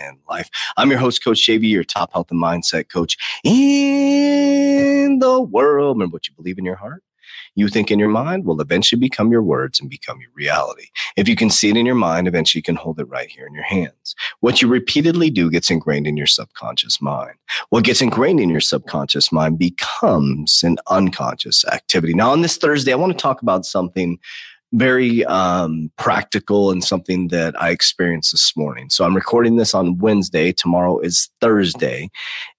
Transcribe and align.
and 0.00 0.18
life. 0.28 0.50
I'm 0.76 0.90
your 0.90 0.98
host, 0.98 1.22
Coach 1.22 1.46
JV, 1.46 1.68
your 1.70 1.84
top 1.84 2.12
health 2.12 2.30
and 2.30 2.42
mindset 2.42 2.88
coach 2.88 3.16
in 3.44 5.18
the 5.18 5.40
world. 5.40 5.96
Remember 5.96 6.14
what 6.14 6.28
you 6.28 6.34
believe 6.34 6.58
in 6.58 6.64
your 6.64 6.76
heart, 6.76 7.02
you 7.54 7.68
think 7.68 7.90
in 7.90 7.98
your 7.98 8.08
mind 8.08 8.44
will 8.44 8.60
eventually 8.60 9.00
become 9.00 9.30
your 9.30 9.42
words 9.42 9.80
and 9.80 9.90
become 9.90 10.20
your 10.20 10.30
reality. 10.34 10.86
If 11.16 11.28
you 11.28 11.36
can 11.36 11.50
see 11.50 11.68
it 11.68 11.76
in 11.76 11.86
your 11.86 11.94
mind, 11.94 12.28
eventually 12.28 12.60
you 12.60 12.62
can 12.62 12.76
hold 12.76 13.00
it 13.00 13.08
right 13.08 13.28
here 13.28 13.46
in 13.46 13.54
your 13.54 13.64
hands. 13.64 14.14
What 14.40 14.62
you 14.62 14.68
repeatedly 14.68 15.30
do 15.30 15.50
gets 15.50 15.70
ingrained 15.70 16.06
in 16.06 16.16
your 16.16 16.26
subconscious 16.26 17.00
mind. 17.00 17.36
What 17.70 17.84
gets 17.84 18.00
ingrained 18.00 18.40
in 18.40 18.50
your 18.50 18.60
subconscious 18.60 19.32
mind 19.32 19.58
becomes 19.58 20.62
an 20.62 20.78
unconscious 20.88 21.64
activity. 21.66 22.14
Now, 22.14 22.30
on 22.30 22.42
this 22.42 22.56
Thursday, 22.56 22.92
I 22.92 22.96
want 22.96 23.12
to 23.12 23.18
talk 23.18 23.42
about 23.42 23.66
something 23.66 24.18
very 24.72 25.24
um, 25.24 25.90
practical 25.98 26.70
and 26.70 26.84
something 26.84 27.28
that 27.28 27.60
I 27.60 27.70
experienced 27.70 28.32
this 28.32 28.56
morning. 28.56 28.88
So 28.90 29.04
I'm 29.04 29.16
recording 29.16 29.56
this 29.56 29.74
on 29.74 29.98
Wednesday. 29.98 30.52
Tomorrow 30.52 31.00
is 31.00 31.28
Thursday. 31.40 32.08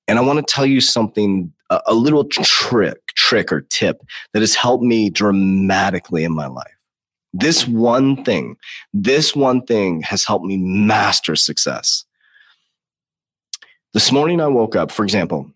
And 0.07 0.19
I 0.19 0.21
want 0.21 0.45
to 0.45 0.53
tell 0.53 0.65
you 0.65 0.81
something, 0.81 1.53
a, 1.69 1.81
a 1.87 1.93
little 1.93 2.25
trick, 2.25 2.99
trick 3.15 3.51
or 3.51 3.61
tip 3.61 4.01
that 4.33 4.41
has 4.41 4.55
helped 4.55 4.83
me 4.83 5.09
dramatically 5.09 6.23
in 6.23 6.33
my 6.33 6.47
life. 6.47 6.67
This 7.33 7.65
one 7.65 8.25
thing, 8.25 8.57
this 8.93 9.33
one 9.33 9.65
thing 9.65 10.01
has 10.01 10.25
helped 10.25 10.45
me 10.45 10.57
master 10.57 11.37
success. 11.37 12.03
This 13.93 14.11
morning 14.11 14.41
I 14.41 14.47
woke 14.47 14.75
up, 14.75 14.91
for 14.91 15.03
example, 15.03 15.49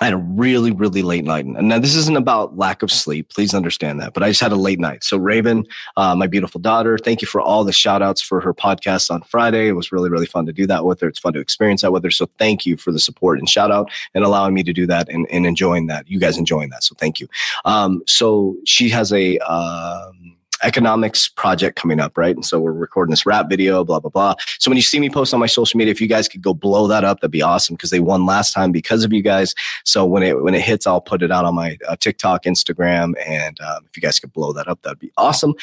I 0.00 0.06
had 0.06 0.14
a 0.14 0.18
really, 0.18 0.72
really 0.72 1.02
late 1.02 1.24
night. 1.24 1.44
And 1.44 1.68
now 1.68 1.78
this 1.78 1.94
isn't 1.94 2.16
about 2.16 2.58
lack 2.58 2.82
of 2.82 2.90
sleep. 2.90 3.28
Please 3.28 3.54
understand 3.54 4.00
that. 4.00 4.12
But 4.12 4.24
I 4.24 4.28
just 4.28 4.40
had 4.40 4.50
a 4.50 4.56
late 4.56 4.80
night. 4.80 5.04
So 5.04 5.16
Raven, 5.16 5.64
uh, 5.96 6.16
my 6.16 6.26
beautiful 6.26 6.60
daughter, 6.60 6.98
thank 6.98 7.22
you 7.22 7.28
for 7.28 7.40
all 7.40 7.62
the 7.62 7.72
shout 7.72 8.02
outs 8.02 8.20
for 8.20 8.40
her 8.40 8.52
podcast 8.52 9.08
on 9.08 9.22
Friday. 9.22 9.68
It 9.68 9.72
was 9.72 9.92
really, 9.92 10.10
really 10.10 10.26
fun 10.26 10.46
to 10.46 10.52
do 10.52 10.66
that 10.66 10.84
with 10.84 11.00
her. 11.00 11.08
It's 11.08 11.20
fun 11.20 11.32
to 11.34 11.38
experience 11.38 11.82
that 11.82 11.92
with 11.92 12.02
her. 12.02 12.10
So 12.10 12.26
thank 12.38 12.66
you 12.66 12.76
for 12.76 12.90
the 12.90 12.98
support 12.98 13.38
and 13.38 13.48
shout 13.48 13.70
out 13.70 13.88
and 14.14 14.24
allowing 14.24 14.52
me 14.52 14.64
to 14.64 14.72
do 14.72 14.84
that 14.88 15.08
and, 15.08 15.28
and 15.30 15.46
enjoying 15.46 15.86
that. 15.86 16.10
You 16.10 16.18
guys 16.18 16.38
enjoying 16.38 16.70
that. 16.70 16.82
So 16.82 16.96
thank 16.98 17.20
you. 17.20 17.28
Um, 17.64 18.02
so 18.08 18.56
she 18.64 18.88
has 18.88 19.12
a, 19.12 19.38
um, 19.38 20.33
economics 20.64 21.28
project 21.28 21.76
coming 21.76 22.00
up, 22.00 22.16
right? 22.16 22.34
And 22.34 22.44
so 22.44 22.58
we're 22.58 22.72
recording 22.72 23.10
this 23.10 23.26
rap 23.26 23.48
video, 23.48 23.84
blah, 23.84 24.00
blah, 24.00 24.10
blah. 24.10 24.34
So 24.58 24.70
when 24.70 24.76
you 24.76 24.82
see 24.82 24.98
me 24.98 25.10
post 25.10 25.32
on 25.32 25.40
my 25.40 25.46
social 25.46 25.78
media, 25.78 25.92
if 25.92 26.00
you 26.00 26.08
guys 26.08 26.28
could 26.28 26.42
go 26.42 26.54
blow 26.54 26.86
that 26.88 27.04
up, 27.04 27.20
that'd 27.20 27.30
be 27.30 27.42
awesome 27.42 27.76
because 27.76 27.90
they 27.90 28.00
won 28.00 28.26
last 28.26 28.52
time 28.52 28.72
because 28.72 29.04
of 29.04 29.12
you 29.12 29.22
guys. 29.22 29.54
So 29.84 30.04
when 30.04 30.22
it 30.22 30.42
when 30.42 30.54
it 30.54 30.62
hits, 30.62 30.86
I'll 30.86 31.00
put 31.00 31.22
it 31.22 31.30
out 31.30 31.44
on 31.44 31.54
my 31.54 31.78
uh, 31.88 31.96
TikTok, 31.96 32.44
Instagram, 32.44 33.14
and 33.26 33.60
um, 33.60 33.84
if 33.86 33.96
you 33.96 34.00
guys 34.00 34.18
could 34.18 34.32
blow 34.32 34.52
that 34.52 34.68
up, 34.68 34.82
that'd 34.82 34.98
be 34.98 35.12
awesome. 35.16 35.54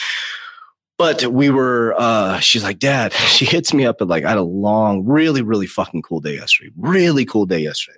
But 0.98 1.26
we 1.26 1.50
were, 1.50 1.96
uh, 1.98 2.40
she's 2.40 2.64
like, 2.64 2.78
Dad, 2.78 3.12
she 3.28 3.46
hits 3.46 3.74
me 3.74 3.86
up 3.86 4.02
at 4.02 4.08
like, 4.08 4.24
I 4.24 4.30
had 4.30 4.38
a 4.38 4.44
long, 4.44 5.04
really, 5.04 5.42
really 5.42 5.66
fucking 5.66 6.04
cool 6.04 6.20
day 6.20 6.36
yesterday. 6.36 6.70
Really 6.78 7.26
cool 7.26 7.48
day 7.48 7.60
yesterday 7.60 7.98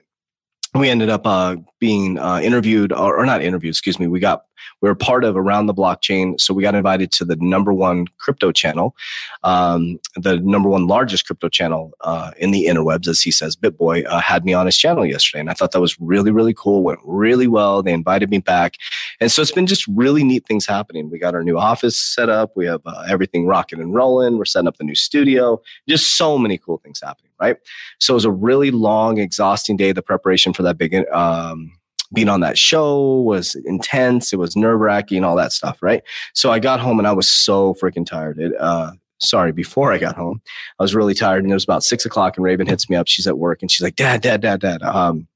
we 0.76 0.90
ended 0.90 1.10
up 1.10 1.26
uh, 1.26 1.56
being 1.80 2.18
uh, 2.18 2.40
interviewed 2.40 2.92
or, 2.92 3.18
or, 3.18 3.26
not 3.26 3.42
interviewed 3.42 3.72
excuse 3.72 4.00
me 4.00 4.08
we 4.08 4.20
got 4.20 4.46
we 4.82 4.90
were 4.90 4.96
part 4.96 5.24
of 5.24 5.36
around 5.36 5.68
the 5.68 5.74
blockchain 5.74 6.40
so 6.40 6.54
we 6.54 6.64
got 6.64 6.76
invited 6.76 7.12
to 7.12 7.26
the 7.26 7.36
number 7.38 7.74
one 7.74 8.06
crypto 8.18 8.52
channel 8.52 8.96
um, 9.44 10.00
the 10.16 10.38
number 10.38 10.70
one 10.70 10.88
largest 10.88 11.26
crypto 11.26 11.50
channel 11.50 11.92
uh, 12.02 12.32
in 12.38 12.52
the 12.52 12.66
interwebs 12.66 13.08
as 13.08 13.22
he 13.22 13.32
says 13.32 13.56
bitboy 13.56 14.06
uh, 14.08 14.20
had 14.20 14.46
me 14.46 14.54
on 14.54 14.66
his 14.66 14.78
channel 14.78 15.06
yesterday 15.06 15.40
and 15.40 15.50
i 15.50 15.54
thought 15.54 15.72
that 15.72 15.82
was 15.82 16.00
really 16.00 16.32
really 16.32 16.54
cool 16.54 16.84
went 16.84 17.00
really 17.04 17.48
well 17.48 17.82
they 17.84 17.94
invited 17.94 18.30
me 18.30 18.40
back 18.40 18.78
and 19.20 19.32
so 19.32 19.42
it's 19.42 19.52
been 19.52 19.68
just 19.68 19.88
really 19.88 20.24
neat 20.24 20.46
things 20.46 20.66
happening. 20.66 21.10
We 21.10 21.20
got 21.20 21.34
our 21.34 21.44
new 21.44 21.58
office 21.58 21.98
set 21.98 22.30
up 22.30 22.52
we 22.56 22.66
have 22.66 22.82
uh, 22.86 23.06
everything 23.10 23.46
rocking 23.46 23.80
and 23.80 23.94
rolling 23.94 24.38
we're 24.38 24.46
setting 24.46 24.68
up 24.68 24.78
the 24.78 24.84
new 24.84 24.96
studio 24.96 25.62
just 25.88 26.18
so 26.18 26.38
many 26.38 26.58
cool 26.58 26.78
things 26.78 27.02
happening 27.02 27.32
right? 27.44 27.58
So 28.00 28.14
it 28.14 28.16
was 28.16 28.26
a 28.26 28.32
really 28.32 28.72
long 28.72 29.18
exhausting 29.18 29.78
day 29.78 29.92
the 29.92 30.02
preparation 30.02 30.54
for 30.54 30.64
that 30.64 30.78
big 30.78 30.94
um, 31.12 31.72
being 32.14 32.30
on 32.30 32.42
that 32.42 32.58
show 32.58 33.22
was 33.22 33.56
intense. 33.66 34.34
It 34.34 34.40
was 34.40 34.56
nerve 34.56 34.80
wracking, 34.80 35.24
all 35.24 35.36
that 35.36 35.52
stuff, 35.52 35.82
right? 35.82 36.04
So 36.34 36.52
I 36.52 36.60
got 36.60 36.80
home 36.80 37.00
and 37.00 37.08
I 37.08 37.14
was 37.14 37.30
so 37.30 37.74
freaking 37.76 38.06
tired. 38.06 38.40
It, 38.40 38.54
uh, 38.60 38.92
sorry, 39.20 39.52
before 39.52 39.92
I 39.92 39.98
got 39.98 40.16
home, 40.16 40.42
I 40.80 40.84
was 40.84 40.96
really 40.96 41.14
tired 41.14 41.44
and 41.44 41.52
it 41.52 41.56
was 41.56 41.64
about 41.64 41.84
six 41.84 42.06
o'clock 42.06 42.38
and 42.38 42.44
Raven 42.44 42.68
hits 42.68 42.90
me 42.90 42.96
up. 42.96 43.08
She's 43.08 43.28
at 43.28 43.38
work 43.38 43.62
and 43.62 43.72
she's 43.72 43.84
like, 43.84 43.96
Dad, 43.96 44.22
Dad, 44.22 44.42
Dad, 44.42 44.62
Dad. 44.62 44.84
Um, 44.84 45.28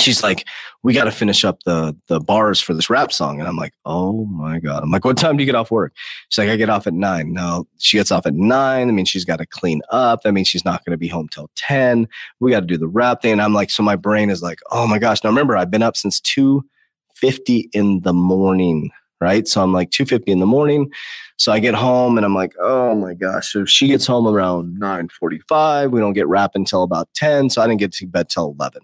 she's 0.00 0.22
like, 0.22 0.44
we 0.82 0.92
got 0.92 1.04
to 1.04 1.10
finish 1.10 1.44
up 1.44 1.62
the 1.64 1.96
the 2.08 2.20
bars 2.20 2.60
for 2.60 2.74
this 2.74 2.90
rap 2.90 3.12
song. 3.12 3.38
And 3.38 3.48
I'm 3.48 3.56
like, 3.56 3.72
oh 3.84 4.26
my 4.26 4.58
God. 4.58 4.82
I'm 4.82 4.90
like, 4.90 5.04
what 5.04 5.16
time 5.16 5.36
do 5.36 5.42
you 5.42 5.46
get 5.46 5.54
off 5.54 5.70
work? 5.70 5.92
She's 6.28 6.38
like, 6.38 6.50
I 6.50 6.56
get 6.56 6.68
off 6.68 6.86
at 6.86 6.94
nine. 6.94 7.32
No, 7.32 7.66
she 7.78 7.96
gets 7.96 8.10
off 8.10 8.26
at 8.26 8.34
nine. 8.34 8.88
I 8.88 8.92
mean, 8.92 9.04
she's 9.04 9.24
got 9.24 9.36
to 9.36 9.46
clean 9.46 9.82
up. 9.90 10.22
That 10.22 10.32
means 10.32 10.48
she's 10.48 10.64
not 10.64 10.84
going 10.84 10.92
to 10.92 10.98
be 10.98 11.08
home 11.08 11.28
till 11.28 11.50
10. 11.56 12.08
We 12.40 12.50
got 12.50 12.60
to 12.60 12.66
do 12.66 12.76
the 12.76 12.88
rap 12.88 13.22
thing. 13.22 13.32
And 13.32 13.42
I'm 13.42 13.54
like, 13.54 13.70
so 13.70 13.82
my 13.82 13.96
brain 13.96 14.30
is 14.30 14.42
like, 14.42 14.58
oh 14.70 14.86
my 14.86 14.98
gosh. 14.98 15.22
Now 15.24 15.30
remember, 15.30 15.56
I've 15.56 15.70
been 15.70 15.82
up 15.82 15.96
since 15.96 16.20
2.50 16.20 17.68
in 17.72 18.00
the 18.02 18.12
morning, 18.12 18.90
right? 19.20 19.48
So 19.48 19.62
I'm 19.62 19.72
like 19.72 19.90
2.50 19.90 20.24
in 20.26 20.40
the 20.40 20.46
morning. 20.46 20.90
So 21.36 21.50
I 21.50 21.58
get 21.58 21.74
home 21.74 22.16
and 22.16 22.24
I'm 22.24 22.34
like, 22.34 22.54
oh 22.60 22.94
my 22.94 23.14
gosh. 23.14 23.52
So 23.52 23.64
she 23.64 23.88
gets 23.88 24.06
home 24.06 24.26
around 24.26 24.78
9.45. 24.78 25.90
We 25.90 26.00
don't 26.00 26.12
get 26.12 26.28
rap 26.28 26.52
until 26.54 26.82
about 26.82 27.08
10. 27.14 27.50
So 27.50 27.62
I 27.62 27.66
didn't 27.66 27.80
get 27.80 27.92
to 27.92 28.06
bed 28.06 28.28
till 28.28 28.54
11. 28.58 28.82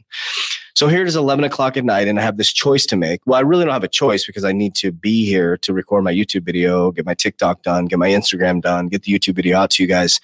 So 0.81 0.89
here 0.89 1.03
it 1.03 1.09
is 1.09 1.15
11 1.15 1.45
o'clock 1.45 1.77
at 1.77 1.85
night 1.85 2.09
and 2.09 2.19
I 2.19 2.23
have 2.23 2.39
this 2.39 2.51
choice 2.51 2.87
to 2.87 2.97
make. 2.97 3.21
Well, 3.27 3.37
I 3.37 3.43
really 3.43 3.67
don't 3.67 3.75
have 3.75 3.85
a 3.85 3.87
choice 3.87 4.25
because 4.25 4.45
I 4.45 4.53
need 4.53 4.75
to 4.77 4.91
be 4.91 5.27
here 5.27 5.59
to 5.59 5.75
record 5.75 6.05
my 6.05 6.11
YouTube 6.11 6.43
video, 6.43 6.91
get 6.91 7.05
my 7.05 7.13
TikTok 7.13 7.63
done, 7.63 7.85
get 7.85 7.99
my 7.99 8.09
Instagram 8.09 8.63
done, 8.63 8.87
get 8.87 9.03
the 9.03 9.13
YouTube 9.13 9.35
video 9.35 9.59
out 9.59 9.69
to 9.73 9.83
you 9.83 9.87
guys. 9.87 10.21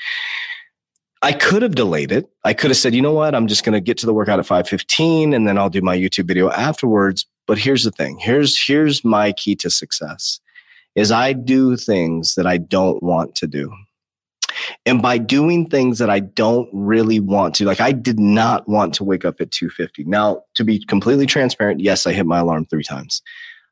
I 1.21 1.35
could 1.35 1.61
have 1.61 1.75
delayed 1.75 2.11
it. 2.11 2.31
I 2.43 2.55
could 2.55 2.71
have 2.71 2.79
said, 2.79 2.95
you 2.95 3.03
know 3.03 3.13
what? 3.13 3.35
I'm 3.35 3.49
just 3.49 3.65
going 3.65 3.75
to 3.75 3.83
get 3.83 3.99
to 3.99 4.07
the 4.07 4.15
workout 4.15 4.39
at 4.39 4.47
515 4.47 5.35
and 5.35 5.47
then 5.47 5.59
I'll 5.59 5.69
do 5.69 5.83
my 5.83 5.95
YouTube 5.95 6.27
video 6.27 6.51
afterwards. 6.51 7.27
But 7.47 7.59
here's 7.59 7.85
the 7.85 7.91
thing. 7.91 8.17
Here's, 8.17 8.59
here's 8.59 9.05
my 9.05 9.33
key 9.33 9.57
to 9.57 9.69
success 9.69 10.41
is 10.95 11.13
I 11.13 11.35
do 11.35 11.77
things 11.77 12.35
that 12.37 12.47
I 12.47 12.57
don't 12.57 13.03
want 13.03 13.35
to 13.35 13.47
do. 13.47 13.71
And 14.87 15.03
by 15.03 15.19
doing 15.19 15.69
things 15.69 15.99
that 15.99 16.09
I 16.09 16.21
don't 16.21 16.69
really 16.73 17.19
want 17.19 17.57
to, 17.57 17.65
like 17.65 17.81
I 17.81 17.91
did 17.91 18.21
not 18.21 18.69
want 18.69 18.95
to 18.95 19.05
wake 19.05 19.25
up 19.25 19.41
at 19.41 19.51
250. 19.51 20.05
Now, 20.05 20.45
to 20.55 20.63
be 20.63 20.83
completely 20.85 21.27
transparent, 21.27 21.81
yes, 21.81 22.07
I 22.07 22.13
hit 22.13 22.25
my 22.25 22.39
alarm 22.39 22.67
three 22.67 22.85
times. 22.85 23.21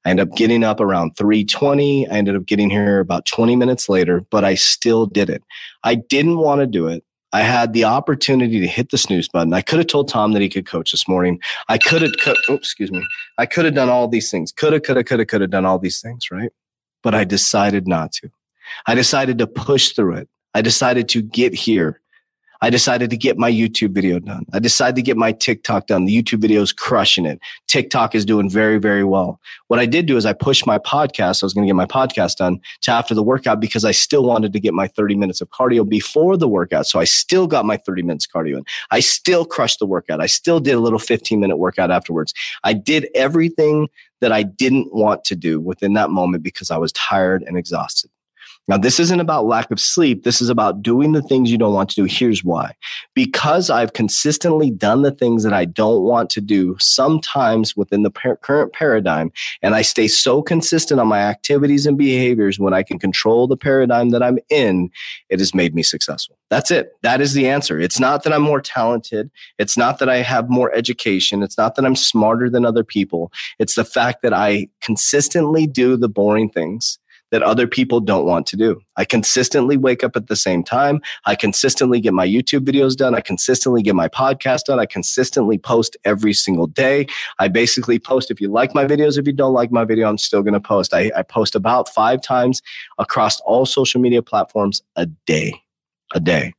I 0.05 0.11
ended 0.11 0.29
up 0.29 0.37
getting 0.37 0.65
up 0.65 0.81
around 0.81 1.17
320. 1.17 2.09
I 2.09 2.13
ended 2.13 2.37
up 2.37 2.45
getting 2.45 2.69
here 2.69 2.99
about 2.99 3.27
20 3.27 3.55
minutes 3.57 3.89
later, 3.89 4.23
but 4.31 4.45
I 4.45 4.57
still 4.57 5.07
did 5.07 5.31
it. 5.31 5.43
I 5.85 5.95
didn't 5.95 6.39
want 6.39 6.61
to 6.61 6.67
do 6.67 6.89
it. 6.89 7.05
I 7.33 7.41
had 7.41 7.73
the 7.73 7.85
opportunity 7.85 8.61
to 8.61 8.67
hit 8.67 8.91
the 8.91 8.99
snooze 8.99 9.29
button. 9.29 9.53
I 9.55 9.61
could 9.61 9.79
have 9.79 9.89
told 9.89 10.09
Tom 10.09 10.33
that 10.33 10.43
he 10.43 10.49
could 10.49 10.67
coach 10.67 10.93
this 10.93 11.09
morning. 11.09 11.41
I 11.69 11.79
could 11.79 12.03
have, 12.03 12.13
oh, 12.49 12.55
excuse 12.55 12.93
me. 12.93 13.05
I 13.39 13.47
could 13.47 13.65
have 13.65 13.75
done 13.75 13.89
all 13.89 14.07
these 14.07 14.31
things. 14.31 14.53
Could 14.53 14.73
have, 14.73 14.83
could 14.83 14.97
have, 14.97 15.07
could 15.07 15.19
have, 15.21 15.29
could 15.29 15.41
have 15.41 15.51
done 15.51 15.65
all 15.65 15.79
these 15.79 16.01
things, 16.01 16.31
right? 16.31 16.53
But 17.03 17.15
I 17.15 17.25
decided 17.25 17.89
not 17.89 18.13
to. 18.13 18.31
I 18.87 18.95
decided 18.95 19.39
to 19.39 19.47
push 19.47 19.93
through 19.93 20.17
it. 20.17 20.29
I 20.55 20.63
decided 20.63 21.09
to 21.11 21.23
get 21.23 21.55
here. 21.55 22.01
I 22.65 22.71
decided 22.71 23.11
to 23.11 23.17
get 23.19 23.37
my 23.37 23.53
YouTube 23.53 23.91
video 23.91 24.19
done. 24.19 24.47
I 24.55 24.59
decided 24.59 24.97
to 24.97 25.03
get 25.03 25.19
my 25.19 25.33
TikTok 25.33 25.87
done. 25.87 26.07
The 26.07 26.23
YouTube 26.23 26.39
video 26.39 26.63
is 26.63 26.73
crushing 26.73 27.27
it. 27.27 27.39
TikTok 27.67 28.15
is 28.15 28.25
doing 28.25 28.49
very, 28.49 28.79
very 28.79 29.05
well. 29.05 29.39
What 29.69 29.81
I 29.81 29.85
did 29.85 30.07
do 30.07 30.17
is 30.17 30.25
I 30.25 30.33
pushed 30.33 30.67
my 30.67 30.79
podcast. 30.79 31.43
I 31.43 31.47
was 31.47 31.53
going 31.53 31.67
to 31.67 31.69
get 31.69 31.77
my 31.77 31.85
podcast 31.85 32.37
done 32.37 32.61
to 32.83 32.91
after 32.91 33.15
the 33.15 33.23
workout 33.23 33.61
because 33.61 33.85
I 33.85 33.91
still 33.91 34.25
wanted 34.25 34.55
to 34.55 34.61
get 34.61 34.73
my 34.73 34.87
30 34.87 35.15
minutes 35.15 35.43
of 35.43 35.51
cardio 35.51 35.87
before 35.87 36.39
the 36.39 36.49
workout. 36.49 36.87
So 36.87 36.99
I 36.99 37.05
still 37.05 37.47
got 37.47 37.67
my 37.67 37.77
30 37.77 38.03
minutes 38.03 38.27
cardio 38.27 38.57
in. 38.57 38.65
I 38.91 39.01
still 39.01 39.45
crushed 39.45 39.79
the 39.79 39.87
workout. 39.87 40.23
I 40.23 40.27
still 40.27 40.59
did 40.59 40.75
a 40.75 40.81
little 40.81 40.99
15 40.99 41.39
minute 41.39 41.59
workout 41.59 41.91
afterwards. 41.91 42.33
I 42.63 42.73
did 42.73 43.09
everything 43.15 43.89
that 44.23 44.33
I 44.33 44.43
didn't 44.43 44.95
want 44.95 45.25
to 45.25 45.37
do 45.37 45.61
within 45.61 45.93
that 45.95 46.09
moment 46.09 46.43
because 46.43 46.71
I 46.71 46.79
was 46.79 46.93
tired 46.93 47.43
and 47.43 47.59
exhausted. 47.59 48.11
Now, 48.67 48.79
this 48.79 48.99
isn't 48.99 49.21
about 49.21 49.45
lack 49.45 49.71
of 49.71 49.79
sleep. 49.79 50.25
This 50.25 50.41
is 50.41 50.49
about 50.49 50.83
doing 50.83 51.13
the 51.13 51.21
things 51.21 51.51
you 51.51 51.59
don't 51.59 51.75
want 51.75 51.91
to 51.91 51.97
do. 51.97 52.05
Here's 52.05 52.43
why. 52.43 52.75
Because 53.15 53.69
I've 53.69 53.93
consistently 53.93 54.71
done 54.71 55.03
the 55.03 55.11
things 55.11 55.43
that 55.43 55.53
I 55.53 55.67
don't 55.67 56.03
want 56.03 56.31
to 56.31 56.41
do, 56.41 56.75
sometimes 56.81 57.77
within 57.77 58.05
the 58.05 58.11
par- 58.11 58.37
current 58.37 58.73
paradigm, 58.73 59.33
and 59.61 59.75
I 59.75 59.83
stay 59.83 60.09
so 60.09 60.41
consistent 60.41 60.99
on 60.99 61.09
my 61.09 61.21
activities 61.21 61.85
and 61.85 61.99
behaviors 61.99 62.59
when 62.59 62.73
I 62.73 62.83
can 62.83 62.99
control 62.99 63.47
the 63.47 63.57
paradigm 63.57 64.11
that 64.11 64.23
I'm 64.23 64.39
in, 64.49 64.91
it 65.29 65.41
has 65.41 65.55
made 65.55 65.75
me 65.75 65.83
successful. 65.83 66.39
That's 66.49 66.71
it. 66.71 66.93
That 67.03 67.21
is 67.21 67.35
the 67.35 67.49
answer. 67.49 67.79
It's 67.79 68.01
not 68.01 68.23
that 68.23 68.33
I'm 68.33 68.43
more 68.43 68.61
talented. 68.63 69.31
It's 69.59 69.77
not 69.77 69.99
that 69.99 70.09
I 70.09 70.19
have 70.19 70.49
more 70.49 70.73
education. 70.75 71.43
It's 71.43 71.59
not 71.59 71.75
that 71.75 71.85
I'm 71.85 71.97
smarter 71.97 72.49
than 72.49 72.65
other 72.65 72.85
people. 72.85 73.31
It's 73.59 73.75
the 73.75 73.85
fact 73.85 74.23
that 74.23 74.33
I 74.33 74.69
consistently 74.81 75.67
do 75.67 75.97
the 75.97 76.09
boring 76.09 76.49
things 76.49 76.99
that 77.31 77.43
other 77.43 77.67
people 77.67 78.01
don't 78.01 78.27
want 78.27 78.47
to 78.47 78.57
do. 78.57 78.81
I 78.97 79.05
consistently 79.05 79.77
wake 79.77 80.05
up 80.05 80.17
at 80.17 80.29
the 80.29 80.37
same 80.37 80.63
time. 80.63 81.01
I 81.25 81.35
consistently 81.35 82.01
get 82.01 82.13
my 82.13 82.27
YouTube 82.27 82.61
videos 82.61 82.97
done. 82.97 83.15
I 83.15 83.21
consistently 83.21 83.83
get 83.83 83.95
my 83.95 84.09
podcast 84.09 84.65
done. 84.65 84.79
I 84.79 84.87
consistently 84.87 85.59
post 85.59 85.97
every 86.05 86.33
single 86.33 86.67
day. 86.67 87.07
I 87.39 87.49
basically 87.49 87.99
post 87.99 88.31
if 88.31 88.41
you 88.41 88.49
like 88.49 88.75
my 88.75 88.85
videos, 88.85 89.19
if 89.19 89.27
you 89.27 89.33
don't 89.33 89.53
like 89.53 89.73
my 89.73 89.85
video, 89.85 90.09
I'm 90.09 90.19
still 90.19 90.43
going 90.43 90.55
to 90.55 90.61
post. 90.61 90.95
I, 90.95 91.11
I 91.17 91.23
post 91.23 91.55
about 91.55 91.89
five 91.89 92.23
times 92.23 92.63
across 92.99 93.41
all 93.41 93.67
social 93.67 94.01
media 94.01 94.23
platforms 94.23 94.83
a 94.97 95.07
day, 95.07 95.61
a 96.15 96.21
day. 96.21 96.55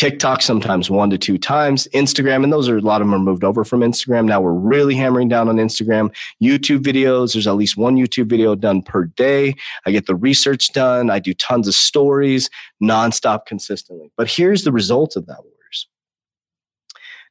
TikTok 0.00 0.40
sometimes 0.40 0.88
one 0.88 1.10
to 1.10 1.18
two 1.18 1.36
times, 1.36 1.86
Instagram, 1.92 2.42
and 2.42 2.50
those 2.50 2.70
are 2.70 2.78
a 2.78 2.80
lot 2.80 3.02
of 3.02 3.06
them 3.06 3.14
are 3.14 3.18
moved 3.18 3.44
over 3.44 3.64
from 3.64 3.80
Instagram. 3.80 4.24
Now 4.24 4.40
we're 4.40 4.54
really 4.54 4.94
hammering 4.94 5.28
down 5.28 5.46
on 5.46 5.56
Instagram. 5.56 6.10
YouTube 6.42 6.78
videos, 6.78 7.34
there's 7.34 7.46
at 7.46 7.56
least 7.56 7.76
one 7.76 7.96
YouTube 7.96 8.30
video 8.30 8.54
done 8.54 8.80
per 8.80 9.04
day. 9.04 9.56
I 9.84 9.90
get 9.90 10.06
the 10.06 10.14
research 10.14 10.72
done. 10.72 11.10
I 11.10 11.18
do 11.18 11.34
tons 11.34 11.68
of 11.68 11.74
stories 11.74 12.48
nonstop 12.82 13.44
consistently. 13.44 14.10
But 14.16 14.30
here's 14.30 14.64
the 14.64 14.72
result 14.72 15.16
of 15.16 15.26
that, 15.26 15.36
Warriors. 15.36 15.86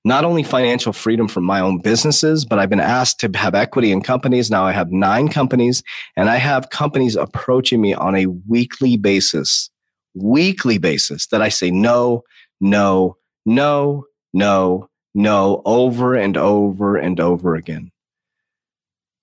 Not 0.06 0.24
only 0.24 0.44
financial 0.44 0.94
freedom 0.94 1.28
from 1.28 1.46
my 1.46 1.62
own 1.62 1.80
businesses, 1.80 2.46
but 2.46 2.60
I've 2.60 2.70
been 2.70 2.80
asked 2.80 3.20
to 3.22 3.32
have 3.34 3.56
equity 3.56 3.92
in 3.92 4.04
companies. 4.04 4.52
Now 4.52 4.66
I 4.66 4.74
have 4.74 4.92
nine 4.92 5.30
companies 5.30 5.82
and 6.16 6.30
I 6.30 6.36
have 6.36 6.70
companies 6.70 7.16
approaching 7.16 7.82
me 7.82 7.96
on 7.96 8.16
a 8.16 8.28
weekly 8.28 8.96
basis, 8.96 9.72
weekly 10.14 10.78
basis 10.78 11.26
that 11.30 11.42
I 11.42 11.50
say, 11.50 11.72
no, 11.72 12.22
no, 12.60 13.18
no, 13.46 14.06
no, 14.34 14.90
no, 15.14 15.62
over 15.66 16.16
and 16.16 16.38
over 16.38 16.98
and 16.98 17.20
over 17.20 17.56
again. 17.56 17.92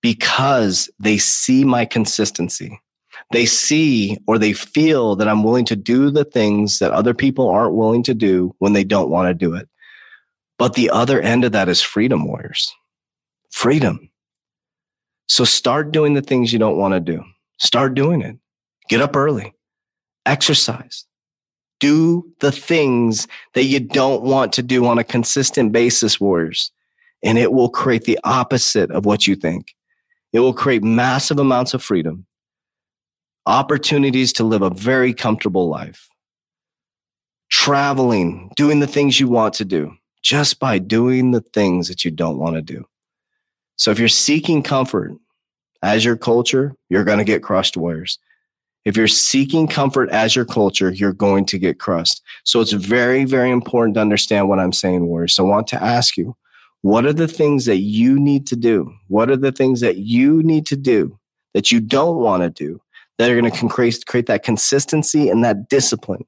Because 0.02 0.90
they 0.98 1.18
see 1.18 1.64
my 1.64 1.84
consistency. 1.84 2.80
They 3.32 3.46
see 3.46 4.18
or 4.26 4.38
they 4.38 4.52
feel 4.52 5.16
that 5.16 5.28
I'm 5.28 5.42
willing 5.42 5.64
to 5.66 5.76
do 5.76 6.10
the 6.10 6.24
things 6.24 6.78
that 6.78 6.92
other 6.92 7.14
people 7.14 7.48
aren't 7.48 7.74
willing 7.74 8.02
to 8.04 8.14
do 8.14 8.54
when 8.58 8.72
they 8.72 8.84
don't 8.84 9.10
want 9.10 9.28
to 9.28 9.34
do 9.34 9.54
it. 9.54 9.68
But 10.58 10.74
the 10.74 10.90
other 10.90 11.20
end 11.20 11.44
of 11.44 11.52
that 11.52 11.68
is 11.68 11.82
freedom, 11.82 12.26
warriors. 12.26 12.72
Freedom. 13.50 14.10
So 15.28 15.44
start 15.44 15.92
doing 15.92 16.14
the 16.14 16.22
things 16.22 16.52
you 16.52 16.58
don't 16.58 16.76
want 16.76 16.94
to 16.94 17.00
do. 17.00 17.24
Start 17.58 17.94
doing 17.94 18.22
it. 18.22 18.36
Get 18.88 19.00
up 19.00 19.16
early. 19.16 19.54
Exercise 20.24 21.05
do 21.80 22.26
the 22.40 22.52
things 22.52 23.28
that 23.54 23.64
you 23.64 23.80
don't 23.80 24.22
want 24.22 24.52
to 24.54 24.62
do 24.62 24.86
on 24.86 24.98
a 24.98 25.04
consistent 25.04 25.72
basis, 25.72 26.20
warriors. 26.20 26.70
And 27.22 27.38
it 27.38 27.52
will 27.52 27.68
create 27.68 28.04
the 28.04 28.18
opposite 28.24 28.90
of 28.90 29.04
what 29.04 29.26
you 29.26 29.36
think. 29.36 29.74
It 30.32 30.40
will 30.40 30.54
create 30.54 30.82
massive 30.82 31.38
amounts 31.38 31.74
of 31.74 31.82
freedom, 31.82 32.26
opportunities 33.46 34.32
to 34.34 34.44
live 34.44 34.62
a 34.62 34.70
very 34.70 35.14
comfortable 35.14 35.68
life, 35.68 36.08
traveling, 37.48 38.50
doing 38.56 38.80
the 38.80 38.86
things 38.86 39.18
you 39.18 39.28
want 39.28 39.54
to 39.54 39.64
do 39.64 39.96
just 40.22 40.58
by 40.58 40.78
doing 40.78 41.30
the 41.30 41.40
things 41.40 41.86
that 41.88 42.04
you 42.04 42.10
don't 42.10 42.38
want 42.38 42.56
to 42.56 42.62
do. 42.62 42.84
So 43.76 43.92
if 43.92 43.98
you're 43.98 44.08
seeking 44.08 44.62
comfort 44.62 45.12
as 45.82 46.04
your 46.04 46.16
culture, 46.16 46.74
you're 46.88 47.04
going 47.04 47.18
to 47.18 47.24
get 47.24 47.44
crushed 47.44 47.76
warriors. 47.76 48.18
If 48.86 48.96
you're 48.96 49.08
seeking 49.08 49.66
comfort 49.66 50.08
as 50.10 50.36
your 50.36 50.44
culture, 50.44 50.92
you're 50.92 51.12
going 51.12 51.44
to 51.46 51.58
get 51.58 51.80
crushed. 51.80 52.22
So 52.44 52.60
it's 52.60 52.70
very, 52.70 53.24
very 53.24 53.50
important 53.50 53.96
to 53.96 54.00
understand 54.00 54.48
what 54.48 54.60
I'm 54.60 54.72
saying, 54.72 55.06
Warriors. 55.06 55.34
So 55.34 55.44
I 55.44 55.48
want 55.48 55.66
to 55.68 55.82
ask 55.82 56.16
you, 56.16 56.36
what 56.82 57.04
are 57.04 57.12
the 57.12 57.26
things 57.26 57.64
that 57.64 57.78
you 57.78 58.16
need 58.16 58.46
to 58.46 58.54
do? 58.54 58.94
What 59.08 59.28
are 59.28 59.36
the 59.36 59.50
things 59.50 59.80
that 59.80 59.96
you 59.96 60.40
need 60.44 60.66
to 60.66 60.76
do 60.76 61.18
that 61.52 61.72
you 61.72 61.80
don't 61.80 62.18
want 62.18 62.44
to 62.44 62.50
do 62.50 62.80
that 63.18 63.28
are 63.28 63.40
going 63.40 63.50
to 63.50 63.68
create, 63.68 64.06
create 64.06 64.26
that 64.26 64.44
consistency 64.44 65.28
and 65.30 65.42
that 65.42 65.68
discipline? 65.68 66.24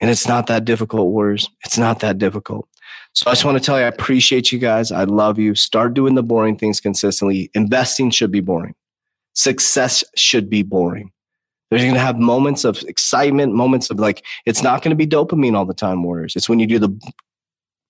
And 0.00 0.10
it's 0.10 0.26
not 0.26 0.48
that 0.48 0.64
difficult, 0.64 1.12
Warriors. 1.12 1.48
It's 1.64 1.78
not 1.78 2.00
that 2.00 2.18
difficult. 2.18 2.68
So 3.12 3.30
I 3.30 3.34
just 3.34 3.44
want 3.44 3.56
to 3.56 3.62
tell 3.62 3.78
you, 3.78 3.84
I 3.84 3.88
appreciate 3.88 4.50
you 4.50 4.58
guys. 4.58 4.90
I 4.90 5.04
love 5.04 5.38
you. 5.38 5.54
Start 5.54 5.94
doing 5.94 6.16
the 6.16 6.24
boring 6.24 6.58
things 6.58 6.80
consistently. 6.80 7.52
Investing 7.54 8.10
should 8.10 8.32
be 8.32 8.40
boring 8.40 8.74
success 9.34 10.04
should 10.16 10.48
be 10.48 10.62
boring. 10.62 11.10
There's 11.70 11.82
going 11.82 11.94
to 11.94 12.00
have 12.00 12.18
moments 12.18 12.64
of 12.64 12.82
excitement, 12.82 13.52
moments 13.52 13.90
of 13.90 13.98
like, 13.98 14.24
it's 14.46 14.62
not 14.62 14.82
going 14.82 14.90
to 14.90 14.96
be 14.96 15.06
dopamine 15.06 15.56
all 15.56 15.64
the 15.64 15.74
time, 15.74 16.02
Warriors. 16.02 16.36
It's 16.36 16.48
when 16.48 16.60
you 16.60 16.66
do 16.66 16.78
the 16.78 16.96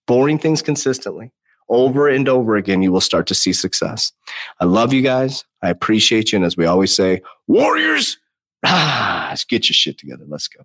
boring 0.06 0.38
things 0.38 0.62
consistently 0.62 1.32
over 1.68 2.08
and 2.08 2.28
over 2.28 2.56
again, 2.56 2.82
you 2.82 2.92
will 2.92 3.00
start 3.00 3.26
to 3.28 3.34
see 3.34 3.52
success. 3.52 4.12
I 4.60 4.64
love 4.64 4.92
you 4.92 5.02
guys. 5.02 5.44
I 5.62 5.70
appreciate 5.70 6.32
you. 6.32 6.36
And 6.36 6.44
as 6.44 6.56
we 6.56 6.66
always 6.66 6.94
say, 6.94 7.22
Warriors, 7.46 8.18
ah, 8.64 9.28
let's 9.30 9.44
get 9.44 9.68
your 9.68 9.74
shit 9.74 9.98
together. 9.98 10.24
Let's 10.28 10.48
go. 10.48 10.60